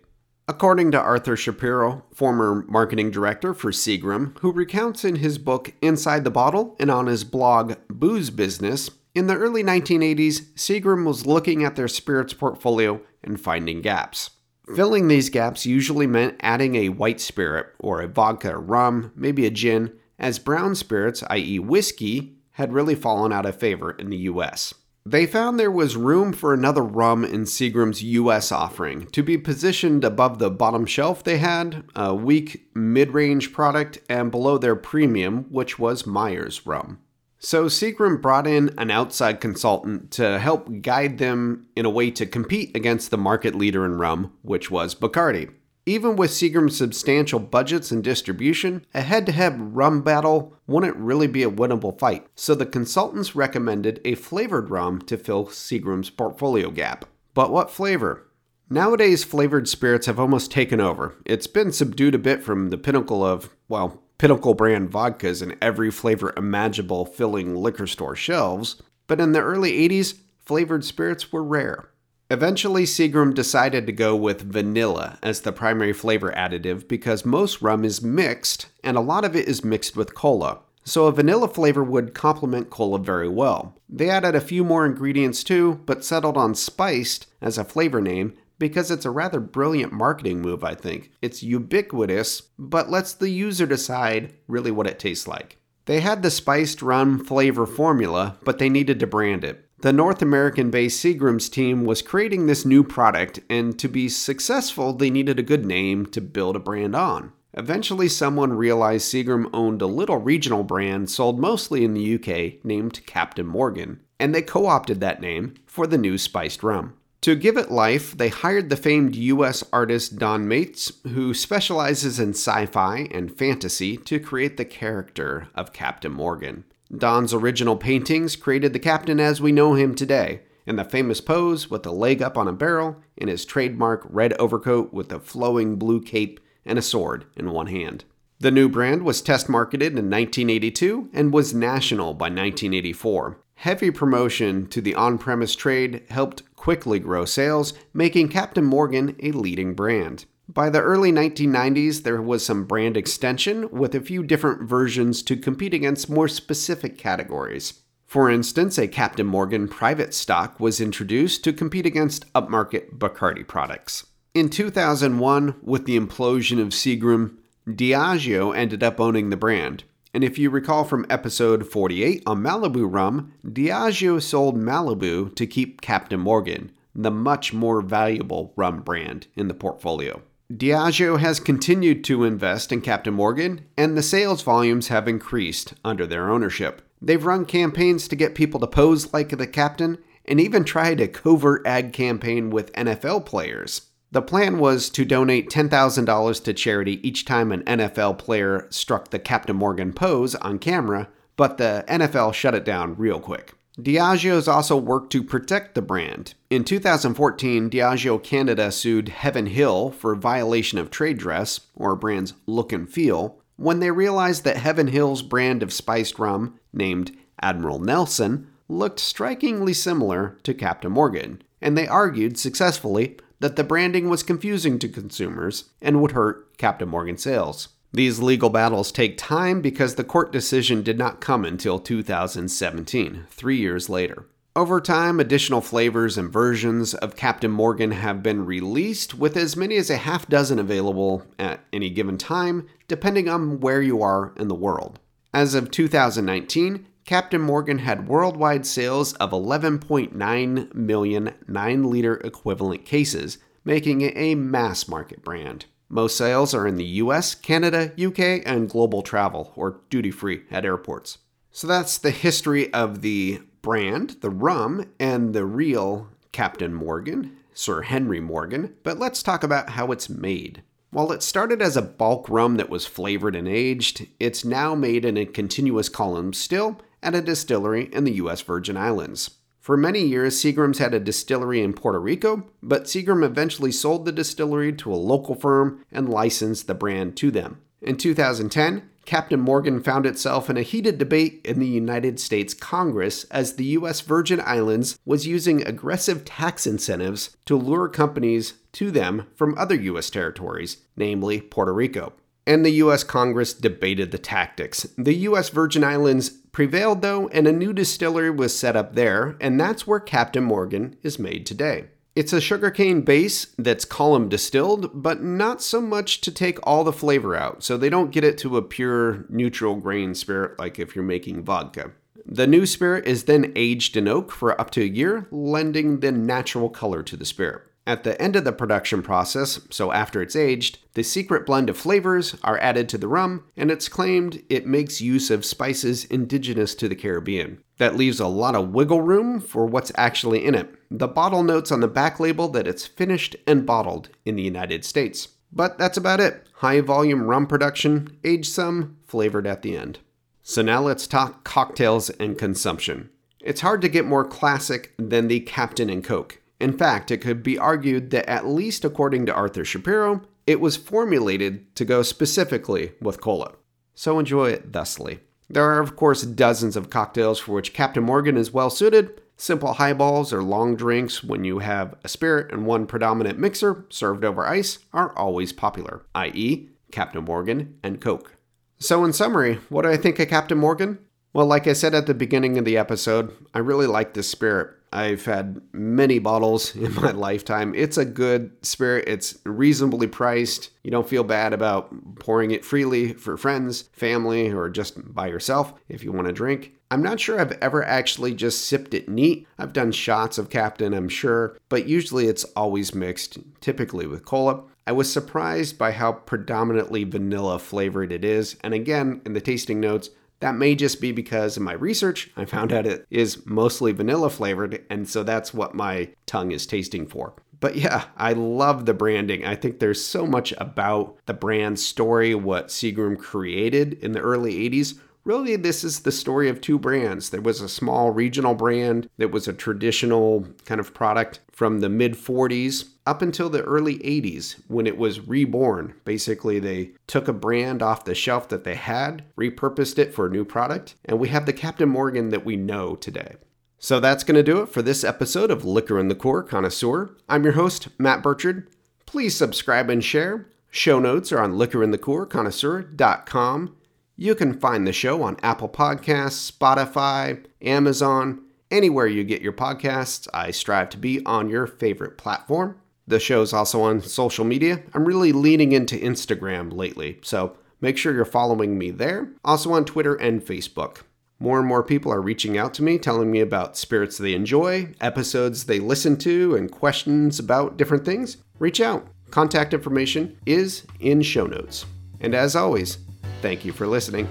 According 0.50 0.93
to 0.93 1.00
Arthur 1.00 1.37
Shapiro, 1.37 2.05
former 2.14 2.64
marketing 2.69 3.11
director 3.11 3.52
for 3.52 3.71
Seagram, 3.71 4.38
who 4.38 4.50
recounts 4.50 5.05
in 5.05 5.17
his 5.17 5.37
book 5.37 5.75
Inside 5.83 6.25
the 6.25 6.31
Bottle 6.31 6.75
and 6.81 6.90
on 6.90 7.07
his 7.07 7.23
blog 7.23 7.75
Booze 7.90 8.31
Business, 8.31 8.90
In 9.14 9.26
the 9.26 9.37
early 9.37 9.62
1980s, 9.62 10.52
Seagram 10.55 11.05
was 11.05 11.26
looking 11.26 11.64
at 11.64 11.76
their 11.76 11.88
spirits 11.88 12.33
portfolio 12.33 13.02
and 13.23 13.38
finding 13.38 13.83
gaps. 13.83 14.31
Filling 14.75 15.09
these 15.09 15.28
gaps 15.28 15.67
usually 15.67 16.07
meant 16.07 16.37
adding 16.40 16.76
a 16.76 16.90
white 16.90 17.21
spirit, 17.21 17.67
or 17.78 18.00
a 18.00 18.09
vodka 18.09 18.55
or 18.55 18.61
rum, 18.61 19.12
maybe 19.17 19.45
a 19.47 19.50
gin, 19.50 19.93
as 20.19 20.38
brown 20.38 20.75
spirits, 20.75 21.23
i.e., 21.31 21.59
whiskey, 21.59 22.37
had 22.52 22.73
really 22.73 22.95
fallen 22.95 23.33
out 23.33 23.47
of 23.47 23.57
favor 23.57 23.93
in 23.93 24.11
the 24.11 24.17
US. 24.17 24.75
They 25.07 25.26
found 25.26 25.59
there 25.59 25.71
was 25.71 25.97
room 25.97 26.33
for 26.33 26.52
another 26.52 26.83
rum 26.83 27.25
in 27.25 27.45
Seagram's 27.45 28.02
US 28.02 28.52
offering 28.52 29.07
to 29.07 29.23
be 29.23 29.38
positioned 29.38 30.05
above 30.05 30.38
the 30.38 30.50
bottom 30.50 30.85
shelf 30.85 31.25
they 31.25 31.38
had, 31.38 31.85
a 31.97 32.14
weak 32.14 32.69
mid 32.75 33.12
range 33.12 33.52
product, 33.52 33.99
and 34.09 34.31
below 34.31 34.59
their 34.59 34.76
premium, 34.76 35.47
which 35.50 35.78
was 35.78 36.07
Myers 36.07 36.67
rum. 36.67 36.99
So 37.38 37.67
Seagram 37.67 38.21
brought 38.21 38.49
in 38.49 38.75
an 38.78 38.90
outside 38.90 39.40
consultant 39.40 40.11
to 40.12 40.40
help 40.40 40.83
guide 40.83 41.19
them 41.19 41.69
in 41.76 41.87
a 41.87 41.90
way 41.90 42.11
to 42.11 42.26
compete 42.26 42.76
against 42.76 43.11
the 43.11 43.17
market 43.17 43.55
leader 43.55 43.87
in 43.87 43.97
rum, 43.97 44.33
which 44.43 44.71
was 44.71 44.95
Bacardi. 44.95 45.50
Even 45.88 46.16
with 46.16 46.33
Seagram's 46.33 46.76
substantial 46.76 47.38
budgets 47.38 47.90
and 47.90 48.04
distribution, 48.04 48.85
a 48.92 49.00
head 49.00 49.25
to 49.25 49.33
head 49.33 49.75
rum 49.75 50.02
battle 50.02 50.54
wouldn't 50.66 50.99
really 50.99 51.26
be 51.26 51.42
a 51.42 51.50
winnable 51.50 51.99
fight, 51.99 52.26
so 52.35 52.54
the 52.54 52.66
consultants 52.66 53.35
recommended 53.35 53.99
a 54.04 54.14
flavored 54.14 54.68
rum 54.68 55.00
to 55.00 55.16
fill 55.16 55.47
Seagram's 55.47 56.11
portfolio 56.11 56.71
gap. 56.71 57.07
But 57.33 57.50
what 57.50 57.71
flavor? 57.71 58.28
Nowadays, 58.68 59.25
flavored 59.25 59.66
spirits 59.66 60.04
have 60.04 60.21
almost 60.21 60.50
taken 60.50 60.78
over. 60.78 61.16
It's 61.25 61.47
been 61.47 61.73
subdued 61.73 62.14
a 62.14 62.18
bit 62.18 62.42
from 62.42 62.68
the 62.68 62.76
pinnacle 62.76 63.25
of, 63.25 63.49
well, 63.66 64.02
Pinnacle 64.18 64.52
brand 64.52 64.90
vodkas 64.90 65.42
in 65.42 65.57
every 65.62 65.90
flavor 65.90 66.35
imaginable 66.37 67.07
filling 67.07 67.57
liquor 67.57 67.87
store 67.87 68.14
shelves, 68.14 68.83
but 69.07 69.21
in 69.21 69.33
the 69.33 69.40
early 69.40 69.88
80s, 69.88 70.18
flavored 70.38 70.85
spirits 70.85 71.33
were 71.33 71.42
rare. 71.42 71.88
Eventually, 72.30 72.85
Seagram 72.85 73.32
decided 73.32 73.87
to 73.87 73.92
go 73.92 74.14
with 74.14 74.42
vanilla 74.42 75.18
as 75.23 75.40
the 75.40 75.52
primary 75.52 75.94
flavor 75.94 76.30
additive 76.37 76.87
because 76.87 77.25
most 77.25 77.62
rum 77.62 77.87
is 77.87 78.02
mixed 78.02 78.66
and 78.85 78.99
a 78.99 79.02
lot 79.02 79.25
of 79.25 79.35
it 79.35 79.49
is 79.49 79.64
mixed 79.64 79.97
with 79.97 80.14
cola. 80.14 80.58
So 80.85 81.06
a 81.06 81.12
vanilla 81.12 81.49
flavor 81.49 81.82
would 81.82 82.14
complement 82.14 82.68
cola 82.68 82.99
very 82.99 83.28
well. 83.28 83.75
They 83.88 84.11
added 84.11 84.35
a 84.35 84.42
few 84.42 84.62
more 84.62 84.85
ingredients 84.85 85.42
too, 85.42 85.80
but 85.87 86.04
settled 86.04 86.37
on 86.37 86.54
spiced 86.54 87.26
as 87.40 87.56
a 87.56 87.64
flavor 87.64 88.02
name 88.02 88.35
because 88.58 88.90
it's 88.90 89.06
a 89.06 89.11
rather 89.11 89.40
brilliant 89.40 89.92
marketing 89.94 90.42
move, 90.42 90.62
I 90.62 90.75
think. 90.75 91.11
It's 91.23 91.42
ubiquitous, 91.42 92.42
but 92.58 92.90
lets 92.90 93.14
the 93.14 93.30
user 93.30 93.64
decide 93.64 94.35
really 94.47 94.70
what 94.70 94.87
it 94.87 94.99
tastes 94.99 95.26
like. 95.26 95.56
They 95.87 96.00
had 96.00 96.23
the 96.23 96.30
spiced 96.30 96.82
rum 96.82 97.25
flavor 97.25 97.64
formula, 97.64 98.37
but 98.44 98.58
they 98.58 98.68
needed 98.68 99.00
to 99.00 99.06
brand 99.06 99.44
it. 99.44 99.67
The 99.80 99.92
North 99.92 100.23
American 100.23 100.70
based 100.70 101.04
Seagram's 101.04 101.49
team 101.49 101.85
was 101.85 102.02
creating 102.02 102.47
this 102.47 102.64
new 102.64 102.82
product, 102.82 103.38
and 103.49 103.78
to 103.78 103.87
be 103.87 104.08
successful, 104.08 104.92
they 104.92 105.08
needed 105.08 105.38
a 105.38 105.44
good 105.44 105.64
name 105.64 106.04
to 106.06 106.20
build 106.20 106.56
a 106.56 106.58
brand 106.58 106.97
on. 106.97 107.32
Eventually, 107.54 108.08
someone 108.08 108.54
realized 108.54 109.06
Seagram 109.06 109.49
owned 109.52 109.80
a 109.80 109.87
little 109.87 110.16
regional 110.16 110.64
brand 110.64 111.11
sold 111.11 111.38
mostly 111.38 111.85
in 111.85 111.94
the 111.94 112.14
UK 112.16 112.64
named 112.64 113.06
Captain 113.06 113.47
Morgan, 113.47 114.00
and 114.18 114.35
they 114.35 114.42
co 114.42 114.66
opted 114.66 115.00
that 115.00 115.20
name 115.20 115.54
for 115.64 115.87
the 115.87 115.97
new 115.97 116.18
spiced 116.18 116.64
rum. 116.64 116.94
To 117.20 117.37
give 117.37 117.56
it 117.56 117.70
life, 117.70 118.16
they 118.16 118.30
hired 118.30 118.70
the 118.70 118.76
famed 118.76 119.14
US 119.14 119.62
artist 119.73 120.18
Don 120.18 120.49
Maitz, 120.49 120.90
who 121.04 121.32
specializes 121.32 122.18
in 122.18 122.30
sci 122.30 122.66
fi 122.66 123.08
and 123.12 123.30
fantasy, 123.30 123.97
to 123.97 124.18
create 124.18 124.56
the 124.56 124.64
character 124.64 125.47
of 125.54 125.73
Captain 125.73 126.12
Morgan. 126.12 126.64
Don's 126.97 127.35
original 127.35 127.76
paintings 127.76 128.35
created 128.37 128.73
the 128.73 128.78
captain 128.78 129.21
as 129.21 129.40
we 129.40 129.52
know 129.52 129.75
him 129.75 129.95
today, 129.95 130.40
in 130.66 130.76
the 130.76 130.85
famous 130.85 131.21
pose 131.21 131.71
with 131.71 131.85
a 131.85 131.90
leg 131.90 132.23
up 132.23 132.38
on 132.38 132.49
a 132.49 132.52
barrel, 132.52 132.97
in 133.16 133.28
his 133.28 133.45
trademark 133.45 134.07
red 134.09 134.33
overcoat 134.35 134.92
with 134.92 135.12
a 135.12 135.21
flowing 135.21 135.76
blue 135.76 136.00
cape 136.00 136.40
and 136.64 136.78
a 136.78 136.83
sword 136.83 137.26
in 137.37 137.50
one 137.50 137.66
hand. 137.66 138.04
The 138.40 138.50
new 138.50 138.68
brand 138.68 139.02
was 139.02 139.21
test 139.21 139.49
marketed 139.49 139.92
in 139.99 140.11
1982 140.11 141.11
and 141.12 141.33
was 141.33 141.52
national 141.52 142.14
by 142.14 142.26
1984. 142.26 143.38
Heavy 143.57 143.90
promotion 143.90 144.68
to 144.68 144.80
the 144.80 144.95
on 144.95 145.18
premise 145.18 145.57
trade 145.57 146.04
helped 146.11 146.54
quickly 146.54 147.00
grow 147.00 147.25
sales, 147.25 147.75
making 147.92 148.28
Captain 148.28 148.64
Morgan 148.64 149.16
a 149.21 149.33
leading 149.33 149.75
brand. 149.75 150.25
By 150.50 150.71
the 150.71 150.81
early 150.81 151.12
1990s, 151.12 152.05
there 152.05 152.23
was 152.23 152.43
some 152.43 152.64
brand 152.64 152.97
extension 152.97 153.69
with 153.71 153.95
a 153.95 154.00
few 154.00 154.23
different 154.23 154.67
versions 154.67 155.23
to 155.25 155.37
compete 155.37 155.75
against 155.75 156.09
more 156.09 156.26
specific 156.26 156.97
categories. 156.97 157.83
For 158.07 158.31
instance, 158.31 158.78
a 158.78 158.88
Captain 158.88 159.26
Morgan 159.26 159.69
private 159.69 160.14
stock 160.14 160.59
was 160.59 160.81
introduced 160.81 161.45
to 161.45 161.52
compete 161.52 161.85
against 161.85 162.33
upmarket 162.33 162.97
Bacardi 162.97 163.47
products. 163.47 164.07
In 164.33 164.49
2001, 164.49 165.57
with 165.62 165.85
the 165.85 166.00
implosion 166.00 166.59
of 166.59 166.69
Seagram, 166.69 167.37
Diageo 167.69 168.57
ended 168.57 168.83
up 168.83 168.99
owning 168.99 169.28
the 169.28 169.37
brand. 169.37 169.85
And 170.14 170.25
if 170.25 170.38
you 170.38 170.49
recall 170.49 170.85
from 170.85 171.05
episode 171.11 171.69
48 171.69 172.23
on 172.26 172.43
Malibu 172.43 172.90
rum, 172.90 173.35
Diageo 173.45 174.23
sold 174.23 174.57
Malibu 174.57 175.35
to 175.37 175.47
keep 175.47 175.83
Captain 175.83 176.19
Morgan, 176.19 176.73
the 176.95 177.11
much 177.11 177.52
more 177.52 177.83
valuable 177.83 178.55
rum 178.57 178.81
brand 178.81 179.26
in 179.37 179.49
the 179.49 179.55
portfolio. 179.55 180.23
Diageo 180.50 181.19
has 181.21 181.40
continued 181.40 182.02
to 182.05 182.25
invest 182.25 182.73
in 182.73 182.81
Captain 182.81 183.12
Morgan, 183.12 183.67
and 183.76 183.95
the 183.95 184.02
sales 184.02 184.40
volumes 184.40 184.88
have 184.88 185.07
increased 185.07 185.75
under 185.85 186.07
their 186.07 186.31
ownership. 186.31 186.81
They've 187.02 187.23
run 187.23 187.45
campaigns 187.45 188.09
to 188.09 188.17
get 188.17 188.35
people 188.35 188.59
to 188.61 188.67
pose 188.67 189.12
like 189.12 189.28
the 189.28 189.47
captain, 189.47 189.99
and 190.25 190.40
even 190.40 190.64
tried 190.64 191.02
a 191.02 191.09
covert 191.09 191.67
ad 191.67 191.93
campaign 191.93 192.49
with 192.49 192.73
NFL 192.73 193.26
players. 193.26 193.90
The 194.11 194.23
plan 194.23 194.59
was 194.59 194.88
to 194.90 195.05
donate 195.05 195.50
$10,000 195.50 196.45
to 196.45 196.55
charity 196.55 197.07
each 197.07 197.26
time 197.26 197.52
an 197.52 197.62
NFL 197.64 198.17
player 198.17 198.67
struck 198.71 199.11
the 199.11 199.19
Captain 199.19 199.57
Morgan 199.57 199.93
pose 199.93 200.35
on 200.37 200.59
camera, 200.59 201.11
but 201.37 201.59
the 201.59 201.85
NFL 201.88 202.33
shut 202.33 202.55
it 202.55 202.64
down 202.64 202.97
real 202.97 203.21
quick. 203.21 203.52
Diageo's 203.80 204.49
also 204.49 204.76
worked 204.76 205.12
to 205.12 205.23
protect 205.23 205.75
the 205.75 205.82
brand. 205.82 206.35
In 206.50 206.64
2014, 206.64 207.70
Diageo 207.70 208.20
Canada 208.23 208.73
sued 208.73 209.08
Heaven 209.08 209.47
Hill 209.47 209.90
for 209.90 210.16
violation 210.16 210.78
of 210.78 210.90
trade 210.90 211.18
dress, 211.18 211.61
or 211.76 211.94
brand's 211.94 212.35
look 212.47 212.73
and 212.73 212.90
feel, 212.90 213.38
when 213.56 213.78
they 213.80 213.90
realized 213.90 214.44
that 214.44 214.56
Heaven 214.56 214.88
Hill's 214.88 215.23
brand 215.23 215.62
of 215.62 215.73
spiced 215.73 216.18
rum, 216.18 216.58
named 216.73 217.16
Admiral 217.40 217.78
Nelson, 217.78 218.49
looked 218.68 219.00
strikingly 219.00 219.73
similar 219.73 220.37
to 220.42 220.54
Captain 220.54 220.92
Morgan, 220.92 221.42
and 221.61 221.76
they 221.76 221.87
argued 221.87 222.37
successfully 222.37 223.16
that 223.40 223.56
the 223.56 223.64
branding 223.64 224.08
was 224.08 224.23
confusing 224.23 224.78
to 224.80 224.88
consumers 224.88 225.70
and 225.80 226.02
would 226.02 226.12
hurt 226.12 226.58
Captain 226.58 226.88
Morgan 226.88 227.16
sales. 227.16 227.68
These 227.92 228.21
legal 228.21 228.50
battles 228.50 228.92
take 228.92 229.16
time 229.16 229.62
because 229.62 229.95
the 229.95 230.04
court 230.04 230.30
decision 230.30 230.83
did 230.83 230.99
not 230.99 231.21
come 231.21 231.45
until 231.45 231.78
2017, 231.78 233.26
three 233.30 233.57
years 233.57 233.88
later. 233.88 234.26
Over 234.54 234.80
time, 234.80 235.21
additional 235.21 235.61
flavors 235.61 236.18
and 236.18 236.33
versions 236.33 236.92
of 236.92 237.16
Captain 237.16 237.50
Morgan 237.50 237.92
have 237.92 238.23
been 238.23 238.45
released, 238.45 239.14
with 239.14 239.37
as 239.37 239.57
many 239.57 239.76
as 239.76 239.88
a 239.88 239.97
half 239.97 240.28
dozen 240.28 240.59
available 240.59 241.23
at 241.38 241.61
any 241.73 241.90
given 241.90 242.18
time, 242.18 242.66
depending 242.88 243.28
on 243.28 243.61
where 243.61 243.80
you 243.80 244.02
are 244.02 244.33
in 244.37 244.49
the 244.49 244.54
world. 244.54 244.99
As 245.33 245.54
of 245.54 245.71
2019, 245.71 246.87
Captain 247.04 247.40
Morgan 247.40 247.78
had 247.78 248.09
worldwide 248.09 248.66
sales 248.66 249.14
of 249.14 249.30
11.9 249.30 250.75
million 250.75 251.35
9 251.47 251.90
liter 251.90 252.16
equivalent 252.16 252.85
cases, 252.85 253.38
making 253.64 254.00
it 254.00 254.12
a 254.16 254.35
mass 254.35 254.88
market 254.88 255.23
brand. 255.23 255.66
Most 255.88 256.16
sales 256.16 256.52
are 256.54 256.66
in 256.66 256.76
the 256.76 256.85
US, 256.85 257.35
Canada, 257.35 257.92
UK, 257.99 258.42
and 258.45 258.68
global 258.68 259.02
travel, 259.02 259.52
or 259.57 259.80
duty 259.88 260.11
free 260.11 260.42
at 260.50 260.64
airports. 260.64 261.18
So 261.50 261.66
that's 261.66 261.97
the 261.97 262.11
history 262.11 262.73
of 262.75 263.00
the 263.00 263.40
brand, 263.62 264.16
the 264.21 264.30
rum, 264.30 264.92
and 265.00 265.33
the 265.33 265.47
real 265.47 266.09
Captain 266.30 266.75
Morgan, 266.75 267.37
Sir 267.54 267.83
Henry 267.83 268.21
Morgan. 268.21 268.75
But 268.83 268.99
let's 268.99 269.23
talk 269.23 269.42
about 269.42 269.71
how 269.71 269.90
it's 269.90 270.11
made. 270.11 270.62
While 270.90 271.11
it 271.11 271.23
started 271.23 271.62
as 271.62 271.76
a 271.76 271.83
bulk 271.83 272.28
rum 272.28 272.57
that 272.57 272.71
was 272.71 272.87
flavored 272.87 273.35
and 273.35 273.49
aged, 273.49 274.07
it's 274.21 274.45
now 274.45 274.75
made 274.75 275.04
in 275.04 275.16
a 275.16 275.26
continuous 275.26 275.88
column 275.88 276.33
still 276.33 276.80
at 277.02 277.14
a 277.14 277.23
distillery 277.23 277.88
in 277.92 278.04
the 278.04 278.14
U.S. 278.14 278.42
Virgin 278.42 278.76
Islands. 278.76 279.38
For 279.68 279.76
many 279.76 280.00
years, 280.00 280.42
Seagram's 280.42 280.78
had 280.78 280.94
a 280.94 280.98
distillery 280.98 281.60
in 281.60 281.75
Puerto 281.75 282.00
Rico, 282.00 282.46
but 282.62 282.84
Seagram 282.84 283.22
eventually 283.22 283.70
sold 283.70 284.06
the 284.06 284.12
distillery 284.12 284.72
to 284.72 284.90
a 284.90 284.96
local 284.96 285.34
firm 285.34 285.84
and 285.92 286.08
licensed 286.08 286.66
the 286.66 286.75
brand 286.75 287.18
to 287.18 287.30
them. 287.30 287.60
In 287.82 287.98
2010, 287.98 288.88
Captain 289.04 289.38
Morgan 289.38 289.82
found 289.82 290.06
itself 290.06 290.48
in 290.48 290.56
a 290.56 290.62
heated 290.62 290.96
debate 290.96 291.42
in 291.44 291.58
the 291.58 291.66
United 291.66 292.18
States 292.18 292.54
Congress 292.54 293.25
as 293.25 293.56
the 293.56 293.66
U.S. 293.66 294.00
Virgin 294.00 294.40
Islands 294.42 294.98
was 295.04 295.26
using 295.26 295.62
aggressive 295.66 296.25
tax 296.25 296.66
incentives 296.66 297.37
to 297.44 297.54
lure 297.54 297.90
companies 297.90 298.54
to 298.72 298.90
them 298.90 299.26
from 299.37 299.54
other 299.58 299.75
U.S. 299.75 300.08
territories, 300.08 300.78
namely 300.96 301.42
Puerto 301.42 301.75
Rico. 301.75 302.14
and 302.46 302.64
the 302.64 302.80
US 302.80 303.04
Congress 303.04 303.52
debated 303.52 304.10
the 304.10 304.16
tactics. 304.16 304.84
The 304.96 305.16
US 305.28 305.50
Virgin 305.50 305.84
Islands 305.84 306.38
prevailed, 306.52 307.02
though, 307.02 307.28
and 307.28 307.47
a 307.47 307.52
new 307.52 307.73
distillery 307.73 308.31
was 308.31 308.59
set 308.59 308.76
up 308.76 308.95
there, 308.95 309.37
and 309.40 309.59
that's 309.59 309.87
where 309.87 310.00
Captain 310.00 310.45
Morgan 310.45 310.97
is 311.02 311.19
made 311.19 311.47
today. 311.47 311.87
It's 312.17 312.33
a 312.33 312.40
sugarcane 312.40 313.02
base 313.02 313.55
that's 313.59 313.85
column 313.85 314.28
distilled, 314.28 314.90
but 314.93 315.23
not 315.23 315.62
so 315.62 315.81
much 315.81 316.21
to 316.23 316.33
take 316.33 316.59
all 316.67 316.83
the 316.83 316.93
flavor 316.93 317.37
out, 317.37 317.62
so 317.62 317.76
they 317.76 317.88
don't 317.88 318.11
get 318.11 318.25
it 318.25 318.38
to 318.38 318.57
a 318.57 318.62
pure 318.62 319.25
neutral 319.28 319.76
grain 319.76 320.17
spirit 320.17 320.59
like 320.59 320.81
if 320.81 320.97
you're 320.97 321.05
making 321.05 321.45
vodka. 321.45 321.93
The 322.26 322.49
new 322.49 322.67
spirit 322.67 323.07
is 323.07 323.25
then 323.25 323.52
aged 323.55 323.97
in 323.97 324.09
oak 324.09 324.33
for 324.33 324.61
up 324.61 324.71
to 324.73 324.83
a 324.83 324.87
year, 324.87 325.28
lending 325.31 326.00
the 326.00 326.11
natural 326.11 326.69
color 326.69 327.05
to 327.05 327.17
the 327.17 327.25
spirit. 327.25 327.62
At 327.88 328.04
the 328.04 328.21
end 328.21 328.37
of 328.37 328.45
the 328.45 328.52
production 328.52 329.02
process, 329.02 329.61
so 329.71 329.92
after 329.92 330.21
it's 330.21 330.37
aged, 330.37 330.78
the 330.92 331.02
secret 331.02 331.47
blend 331.47 331.71
of 331.71 331.78
flavors 331.78 332.37
are 332.45 332.59
added 332.59 332.87
to 332.90 332.99
the 332.99 333.09
rum, 333.09 333.45
and 333.57 333.71
it's 333.71 333.88
claimed 333.88 334.42
it 334.50 334.66
makes 334.66 335.00
use 335.00 335.30
of 335.30 335.42
spices 335.42 336.04
indigenous 336.04 336.75
to 336.75 336.88
the 336.90 336.95
Caribbean. 336.95 337.62
That 337.78 337.97
leaves 337.97 338.21
a 338.21 338.26
lot 338.26 338.54
of 338.54 338.75
wiggle 338.75 339.00
room 339.00 339.40
for 339.40 339.64
what's 339.64 339.90
actually 339.97 340.45
in 340.45 340.54
it. 340.54 340.68
The 340.90 341.09
bottle 341.09 341.42
notes 341.42 341.73
on 341.73 341.80
the 341.80 341.88
back 341.88 342.21
label 342.21 342.49
that 342.49 342.66
it's 342.66 342.87
finished 342.87 343.37
and 343.47 343.64
bottled 343.64 344.11
in 344.26 344.37
the 344.37 344.42
United 344.42 344.85
States. 344.85 345.28
But 345.50 345.78
that's 345.78 345.97
about 345.97 346.21
it. 346.21 346.47
High 346.57 346.83
volume 346.83 347.23
rum 347.23 347.47
production, 347.47 348.18
aged 348.23 348.52
some, 348.52 348.99
flavored 349.07 349.47
at 349.47 349.62
the 349.62 349.75
end. 349.78 350.00
So 350.42 350.61
now 350.61 350.83
let's 350.83 351.07
talk 351.07 351.42
cocktails 351.42 352.11
and 352.11 352.37
consumption. 352.37 353.09
It's 353.40 353.62
hard 353.62 353.80
to 353.80 353.88
get 353.88 354.04
more 354.04 354.26
classic 354.26 354.92
than 354.99 355.28
the 355.28 355.40
Captain 355.40 355.88
and 355.88 356.04
Coke. 356.04 356.42
In 356.60 356.76
fact, 356.76 357.10
it 357.10 357.18
could 357.18 357.42
be 357.42 357.58
argued 357.58 358.10
that, 358.10 358.28
at 358.28 358.46
least 358.46 358.84
according 358.84 359.26
to 359.26 359.34
Arthur 359.34 359.64
Shapiro, 359.64 360.22
it 360.46 360.60
was 360.60 360.76
formulated 360.76 361.74
to 361.76 361.84
go 361.84 362.02
specifically 362.02 362.92
with 363.00 363.20
cola. 363.20 363.52
So 363.94 364.18
enjoy 364.18 364.50
it 364.50 364.72
thusly. 364.72 365.20
There 365.50 365.64
are, 365.64 365.80
of 365.80 365.96
course, 365.96 366.22
dozens 366.22 366.76
of 366.76 366.90
cocktails 366.90 367.38
for 367.38 367.52
which 367.52 367.72
Captain 367.72 368.02
Morgan 368.02 368.36
is 368.36 368.52
well 368.52 368.70
suited. 368.70 369.20
Simple 369.36 369.74
highballs 369.74 370.32
or 370.32 370.42
long 370.42 370.74
drinks 370.74 371.22
when 371.22 371.44
you 371.44 371.60
have 371.60 371.94
a 372.02 372.08
spirit 372.08 372.52
and 372.52 372.66
one 372.66 372.86
predominant 372.86 373.38
mixer 373.38 373.86
served 373.88 374.24
over 374.24 374.44
ice 374.44 374.78
are 374.92 375.16
always 375.16 375.52
popular, 375.52 376.04
i.e., 376.16 376.70
Captain 376.90 377.24
Morgan 377.24 377.78
and 377.82 378.00
Coke. 378.00 378.34
So, 378.78 379.04
in 379.04 379.12
summary, 379.12 379.60
what 379.68 379.82
do 379.82 379.90
I 379.90 379.96
think 379.96 380.18
of 380.18 380.28
Captain 380.28 380.58
Morgan? 380.58 380.98
Well, 381.32 381.46
like 381.46 381.66
I 381.66 381.72
said 381.72 381.94
at 381.94 382.06
the 382.06 382.14
beginning 382.14 382.58
of 382.58 382.64
the 382.64 382.76
episode, 382.76 383.32
I 383.54 383.58
really 383.58 383.86
like 383.86 384.14
this 384.14 384.28
spirit. 384.28 384.74
I've 384.92 385.25
had 385.25 385.61
many 385.73 386.18
bottles 386.18 386.75
in 386.76 386.95
my 386.95 387.11
lifetime. 387.11 387.75
It's 387.75 387.99
a 387.99 388.04
good 388.04 388.50
spirit. 388.62 389.09
It's 389.09 389.38
reasonably 389.45 390.07
priced. 390.07 390.71
You 390.83 390.90
don't 390.90 391.09
feel 391.09 391.25
bad 391.25 391.52
about 391.52 392.18
pouring 392.21 392.50
it 392.50 392.64
freely 392.64 393.12
for 393.12 393.37
friends, 393.37 393.83
family, 393.92 394.50
or 394.50 394.68
just 394.68 395.14
by 395.14 395.28
yourself 395.28 395.75
if 395.88 396.02
you 396.02 396.12
want 396.12 396.26
to 396.26 396.33
drink. 396.33 396.73
I'm 396.90 397.02
not 397.02 397.21
sure 397.21 397.38
I've 397.38 397.59
ever 397.61 397.85
actually 397.85 398.35
just 398.35 398.66
sipped 398.66 398.95
it 398.95 399.09
neat. 399.09 399.47
I've 399.59 399.75
done 399.75 399.92
shots 399.92 400.38
of 400.38 400.49
Captain, 400.49 400.95
I'm 400.95 401.11
sure, 401.11 401.59
but 401.68 401.87
usually 401.87 402.28
it's 402.28 402.45
always 402.57 402.95
mixed, 402.95 403.38
typically 403.61 404.07
with 404.07 404.25
cola. 404.25 404.62
I 404.87 404.92
was 404.92 405.12
surprised 405.12 405.76
by 405.76 405.92
how 405.92 406.12
predominantly 406.12 407.04
vanilla 407.04 407.59
flavored 407.59 408.11
it 408.11 408.25
is, 408.25 408.57
and 408.64 408.73
again, 408.73 409.21
in 409.26 409.35
the 409.35 409.40
tasting 409.42 409.80
notes, 409.80 410.09
that 410.40 410.54
may 410.54 410.75
just 410.75 411.00
be 411.00 411.12
because 411.12 411.57
in 411.57 411.62
my 411.62 411.73
research, 411.73 412.30
I 412.37 412.45
found 412.45 412.73
out 412.73 412.87
it 412.87 413.07
is 413.11 413.45
mostly 413.47 413.92
vanilla 413.92 414.30
flavored, 414.30 414.85
and 414.88 415.09
so 415.09 415.23
that's 415.23 415.52
what 415.52 415.75
my 415.75 416.11
tongue 416.26 416.52
is 416.52 416.66
tasting 416.66 417.07
for. 417.07 417.35
But 417.61 417.76
yeah, 417.76 418.04
I 418.16 418.35
love 418.35 418.87
the 418.87 418.95
branding. 418.95 419.45
I 419.45 419.57
think 419.57 419.78
there's 419.78 420.04
so 420.04 420.26
much 420.26 420.52
about 420.59 421.18
the 421.26 421.35
brand 421.35 421.80
story, 421.80 422.35
what 422.35 422.68
Seagram 422.68 423.18
created 423.18 423.95
in 423.95 424.12
the 424.12 424.21
early 424.21 424.68
80s. 424.68 424.99
Really, 425.25 425.57
this 425.57 425.85
is 425.85 426.00
the 426.00 426.12
story 426.12 426.49
of 426.49 426.61
two 426.61 426.78
brands. 426.78 427.30
There 427.30 427.40
was 427.40 427.61
a 427.61 427.68
small 427.68 428.12
regional 428.12 428.54
brand 428.54 429.11
that 429.18 429.33
was 429.33 429.49
a 429.49 429.52
traditional 429.52 430.47
kind 430.64 430.80
of 430.80 430.95
product 430.95 431.40
from 431.50 431.80
the 431.80 431.88
mid 431.88 432.14
40s 432.14 432.87
up 433.08 433.22
until 433.22 433.48
the 433.48 433.62
early 433.62 433.98
80s 434.00 434.60
when 434.68 434.86
it 434.86 434.98
was 434.98 435.26
reborn. 435.26 435.94
Basically, 436.04 436.58
they 436.58 436.90
took 437.06 437.26
a 437.26 437.32
brand 437.32 437.82
off 437.82 438.04
the 438.04 438.14
shelf 438.14 438.50
that 438.50 438.64
they 438.64 438.75
had, 438.75 439.25
repurposed 439.34 439.99
it 439.99 440.12
for 440.12 440.26
a 440.26 440.30
new 440.30 440.44
product, 440.44 440.94
and 441.06 441.18
we 441.18 441.28
have 441.28 441.47
the 441.47 441.54
Captain 441.54 441.88
Morgan 441.88 442.28
that 442.28 442.44
we 442.44 442.56
know 442.56 442.94
today. 442.94 443.36
So 443.78 443.99
that's 443.99 444.25
going 444.25 444.34
to 444.34 444.42
do 444.42 444.60
it 444.60 444.68
for 444.68 444.82
this 444.82 445.04
episode 445.04 445.50
of 445.50 445.64
Liquor 445.64 445.99
and 445.99 446.10
Liqueur 446.10 446.42
Connoisseur. 446.42 447.16
I'm 447.30 447.44
your 447.44 447.54
host, 447.54 447.88
Matt 447.97 448.23
Burchard. 448.23 448.68
Please 449.06 449.34
subscribe 449.34 449.88
and 449.88 450.04
share. 450.04 450.50
Show 450.71 450.99
notes 450.99 451.32
are 451.32 451.40
on 451.40 451.54
liquorandliqueurconnoisseur.com. 451.54 453.75
You 454.16 454.34
can 454.34 454.60
find 454.60 454.86
the 454.86 454.92
show 454.92 455.23
on 455.23 455.38
Apple 455.42 455.71
Podcasts, 455.71 456.52
Spotify, 456.52 457.42
Amazon, 457.62 458.42
anywhere 458.71 459.06
you 459.06 459.25
get 459.25 459.40
your 459.40 459.54
podcasts. 459.54 460.28
I 460.34 460.50
strive 460.50 460.90
to 460.90 460.99
be 460.99 461.25
on 461.25 461.49
your 461.49 461.66
favorite 461.66 462.18
platform. 462.18 462.76
The 463.08 463.18
show's 463.18 463.54
also 463.54 463.80
on 463.80 464.02
social 464.02 464.44
media. 464.44 464.82
I'm 464.92 465.06
really 465.06 465.32
leaning 465.32 465.73
into 465.73 465.97
Instagram 465.97 466.71
lately, 466.76 467.18
so 467.23 467.56
make 467.80 467.97
sure 467.97 468.12
you're 468.12 468.26
following 468.26 468.76
me 468.76 468.90
there. 468.90 469.30
Also 469.42 469.73
on 469.73 469.86
Twitter 469.86 470.14
and 470.14 470.44
Facebook. 470.44 470.99
More 471.40 471.58
and 471.58 471.66
more 471.66 471.82
people 471.82 472.12
are 472.12 472.21
reaching 472.21 472.58
out 472.58 472.75
to 472.75 472.82
me, 472.82 472.99
telling 472.99 473.30
me 473.30 473.40
about 473.40 473.78
spirits 473.78 474.18
they 474.18 474.34
enjoy, 474.34 474.92
episodes 475.00 475.64
they 475.64 475.78
listen 475.78 476.18
to, 476.18 476.54
and 476.54 476.71
questions 476.71 477.38
about 477.38 477.78
different 477.78 478.04
things. 478.04 478.36
Reach 478.58 478.80
out. 478.80 479.08
Contact 479.30 479.73
information 479.73 480.36
is 480.44 480.86
in 481.00 481.23
show 481.23 481.47
notes. 481.47 481.86
And 482.21 482.34
as 482.34 482.54
always, 482.54 482.99
thank 483.40 483.64
you 483.64 483.73
for 483.73 483.86
listening. 483.86 484.28